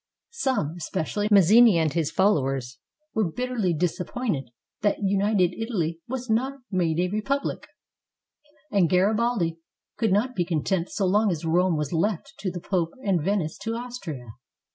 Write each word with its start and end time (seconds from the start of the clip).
Some, 0.31 0.73
especially 0.77 1.27
Mazzini 1.29 1.77
and 1.77 1.93
his 1.93 2.09
followers, 2.09 2.79
were 3.13 3.31
bitterly 3.31 3.71
dis 3.71 3.99
appointed 3.99 4.49
that 4.81 4.97
united 5.03 5.53
Italy 5.53 5.99
was 6.07 6.27
not 6.27 6.61
made 6.71 6.99
a 6.99 7.07
republic, 7.09 7.67
and 8.71 8.89
Garibaldi 8.89 9.59
could 9.97 10.11
not 10.11 10.33
be 10.33 10.43
content 10.43 10.89
so 10.89 11.05
long 11.05 11.29
as 11.29 11.45
Rome 11.45 11.77
was 11.77 11.93
left 11.93 12.33
to 12.39 12.49
the 12.49 12.59
Pope 12.59 12.93
and 13.05 13.21
Venice 13.21 13.59
to 13.59 13.75
Austria. 13.75 14.25